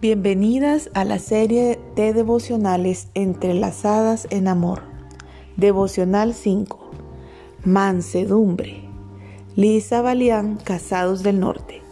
[0.00, 4.80] Bienvenidas a la serie de devocionales entrelazadas en amor.
[5.58, 6.90] Devocional 5.
[7.66, 8.88] Mansedumbre.
[9.56, 11.82] Lisa Balián, Casados del Norte.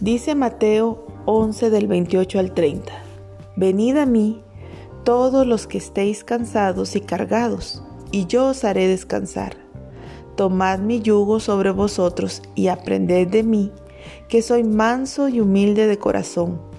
[0.00, 2.92] Dice Mateo 11 del 28 al 30.
[3.54, 4.42] Venid a mí
[5.04, 9.56] todos los que estéis cansados y cargados, y yo os haré descansar.
[10.34, 13.70] Tomad mi yugo sobre vosotros y aprended de mí,
[14.28, 16.73] que soy manso y humilde de corazón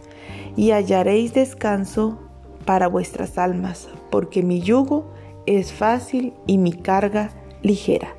[0.55, 2.20] y hallaréis descanso
[2.66, 5.05] para vuestras almas, porque mi yugo
[5.46, 8.16] es fácil y mi carga ligera.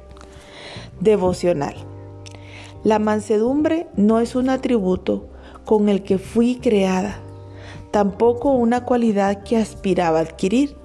[1.01, 1.75] Devocional.
[2.85, 5.29] La mansedumbre no es un atributo
[5.65, 7.19] con el que fui creada,
[7.91, 10.77] tampoco una cualidad que aspiraba a adquirir.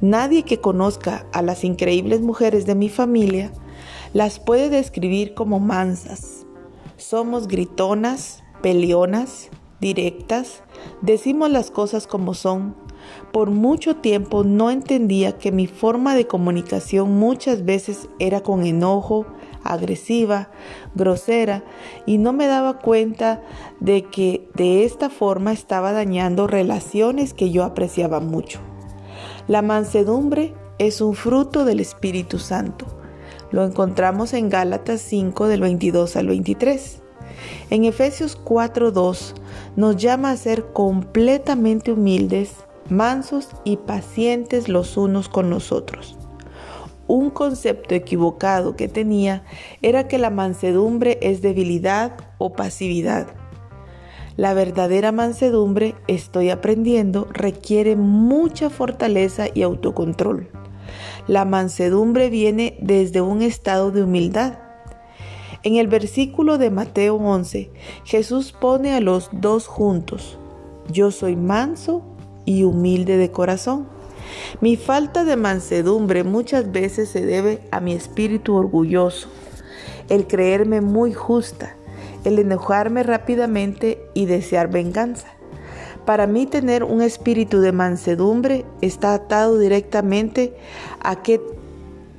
[0.00, 3.52] Nadie que conozca a las increíbles mujeres de mi familia
[4.12, 6.44] las puede describir como mansas.
[6.96, 9.48] Somos gritonas, peleonas,
[9.80, 10.62] directas,
[11.02, 12.74] decimos las cosas como son.
[13.32, 19.26] Por mucho tiempo no entendía que mi forma de comunicación muchas veces era con enojo,
[19.64, 20.50] agresiva,
[20.94, 21.64] grosera,
[22.06, 23.42] y no me daba cuenta
[23.78, 28.60] de que de esta forma estaba dañando relaciones que yo apreciaba mucho.
[29.48, 32.86] La mansedumbre es un fruto del Espíritu Santo.
[33.50, 37.02] Lo encontramos en Gálatas 5 del 22 al 23.
[37.70, 39.34] En Efesios 4:2
[39.76, 42.54] nos llama a ser completamente humildes,
[42.88, 46.16] mansos y pacientes los unos con los otros.
[47.06, 49.44] Un concepto equivocado que tenía
[49.82, 53.26] era que la mansedumbre es debilidad o pasividad.
[54.36, 60.48] La verdadera mansedumbre, estoy aprendiendo, requiere mucha fortaleza y autocontrol.
[61.26, 64.69] La mansedumbre viene desde un estado de humildad
[65.62, 67.70] en el versículo de Mateo 11,
[68.04, 70.38] Jesús pone a los dos juntos.
[70.90, 72.02] Yo soy manso
[72.44, 73.86] y humilde de corazón.
[74.60, 79.28] Mi falta de mansedumbre muchas veces se debe a mi espíritu orgulloso,
[80.08, 81.76] el creerme muy justa,
[82.24, 85.26] el enojarme rápidamente y desear venganza.
[86.06, 90.56] Para mí tener un espíritu de mansedumbre está atado directamente
[91.00, 91.40] a qué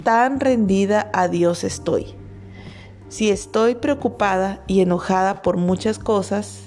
[0.03, 2.20] tan rendida a Dios estoy.
[3.11, 6.61] Si estoy preocupada y enojada por muchas cosas,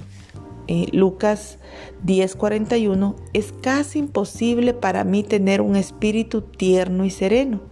[0.67, 1.59] eh, Lucas
[2.05, 7.63] 10:41, es casi imposible para mí tener un espíritu tierno y sereno,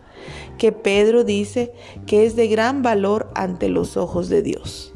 [0.56, 1.74] que Pedro dice
[2.06, 4.94] que es de gran valor ante los ojos de Dios.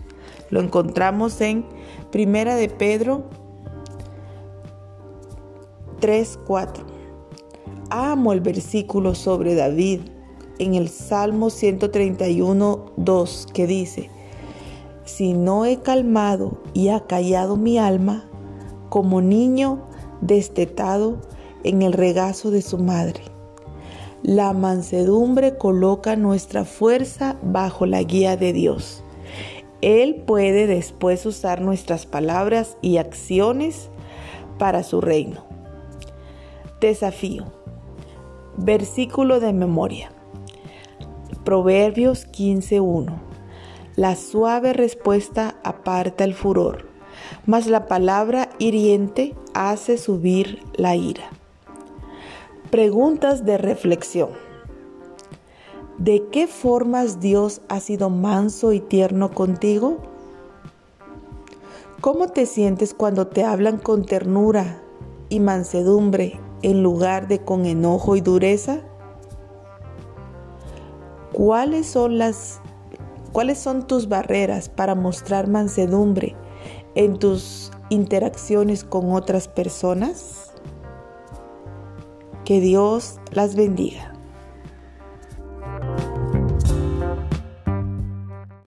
[0.49, 1.67] Lo encontramos en
[2.11, 3.29] Primera de Pedro
[6.01, 6.87] 3:4.
[7.91, 10.01] Amo el versículo sobre David
[10.59, 14.11] en el Salmo 131, 2, que dice,
[15.05, 18.29] si no he calmado y acallado mi alma,
[18.89, 19.81] como niño
[20.21, 21.21] destetado
[21.65, 23.21] en el regazo de su madre.
[24.23, 29.05] La mansedumbre coloca nuestra fuerza bajo la guía de Dios.
[29.83, 33.91] Él puede después usar nuestras palabras y acciones
[34.59, 35.45] para su reino.
[36.81, 37.45] Desafío.
[38.57, 40.16] Versículo de memoria.
[41.47, 43.07] Proverbios 15.1.
[43.95, 46.89] La suave respuesta aparta el furor,
[47.47, 51.31] mas la palabra hiriente hace subir la ira.
[52.73, 54.31] Preguntas de reflexión.
[55.99, 59.99] ¿De qué formas Dios ha sido manso y tierno contigo?
[62.01, 64.83] ¿Cómo te sientes cuando te hablan con ternura
[65.29, 68.81] y mansedumbre en lugar de con enojo y dureza?
[71.37, 72.63] ¿Cuáles son las
[73.33, 76.35] cuáles son tus barreras para mostrar mansedumbre
[76.95, 80.55] en tus interacciones con otras personas?
[82.47, 84.16] Que Dios las bendiga.